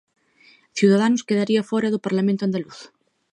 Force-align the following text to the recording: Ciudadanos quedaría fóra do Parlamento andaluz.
Ciudadanos 0.77 1.25
quedaría 1.27 1.67
fóra 1.69 1.91
do 1.93 2.03
Parlamento 2.05 2.41
andaluz. 2.43 2.79